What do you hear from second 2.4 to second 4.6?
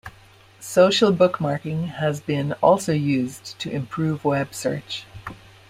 also used to improve web